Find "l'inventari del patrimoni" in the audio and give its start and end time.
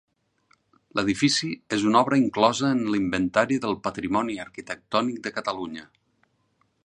2.95-4.41